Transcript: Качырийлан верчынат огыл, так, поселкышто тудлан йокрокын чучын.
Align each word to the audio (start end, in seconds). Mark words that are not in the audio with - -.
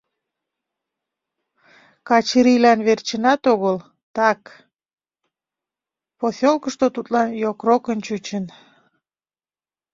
Качырийлан 2.07 2.79
верчынат 2.87 3.41
огыл, 3.53 3.77
так, 4.15 4.41
поселкышто 6.19 6.85
тудлан 6.95 7.29
йокрокын 7.43 7.99
чучын. 8.05 8.45